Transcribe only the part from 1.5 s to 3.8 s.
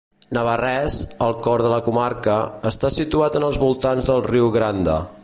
de la comarca, està situat en els